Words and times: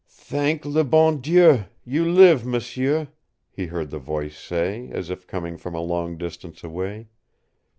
"Thank 0.09 0.65
LE 0.65 0.83
BON 0.83 1.21
DIEU, 1.21 1.65
you 1.85 2.03
live, 2.11 2.43
m'sieu," 2.43 3.05
he 3.51 3.67
heard 3.67 3.91
the 3.91 3.99
voice 3.99 4.35
say, 4.35 4.89
as 4.91 5.11
if 5.11 5.27
coming 5.27 5.57
from 5.57 5.75
a 5.75 5.79
long 5.79 6.17
distance 6.17 6.63
away. 6.63 7.09